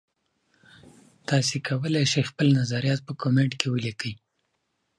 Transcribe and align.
تاسي 1.29 1.57
کولای 1.67 2.05
شئ 2.13 2.23
خپل 2.29 2.47
نظریات 2.59 2.99
په 3.07 3.13
کمنټ 3.21 3.51
کې 3.59 3.67
ولیکئ. 3.69 4.13